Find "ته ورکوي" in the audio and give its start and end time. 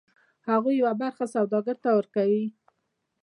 1.83-2.45